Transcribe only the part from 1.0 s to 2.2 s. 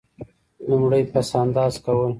پس انداز کول.